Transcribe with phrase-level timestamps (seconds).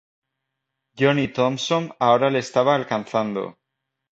[1.01, 3.59] Johnny Thomson ahora le estaba alcanzando.